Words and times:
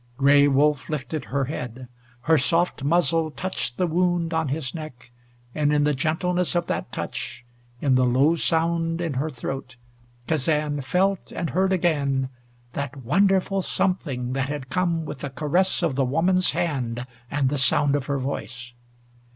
Gray 0.17 0.47
Wolf 0.47 0.89
lifted 0.89 1.25
her 1.25 1.45
head. 1.45 1.87
Her 2.21 2.39
soft 2.39 2.83
muzzle 2.83 3.29
touched 3.29 3.77
the 3.77 3.85
wound 3.85 4.33
on 4.33 4.47
his 4.47 4.73
neck, 4.73 5.11
and 5.53 5.71
in 5.71 5.83
the 5.83 5.93
gentleness 5.93 6.55
of 6.55 6.65
that 6.65 6.91
touch, 6.91 7.45
in 7.81 7.93
the 7.93 8.03
low 8.05 8.33
sound 8.35 8.99
in 8.99 9.13
her 9.13 9.29
throat, 9.29 9.75
Kazan 10.25 10.81
felt 10.81 11.31
and 11.31 11.51
heard 11.51 11.71
again 11.71 12.29
that 12.73 13.05
wonderful 13.05 13.61
something 13.61 14.33
that 14.33 14.49
had 14.49 14.71
come 14.71 15.05
with 15.05 15.19
the 15.19 15.29
caress 15.29 15.83
of 15.83 15.93
the 15.93 16.03
woman's 16.03 16.49
hand 16.53 17.05
and 17.29 17.49
the 17.49 17.59
sound 17.59 17.95
of 17.95 18.07
her 18.07 18.17
voice. 18.17 18.71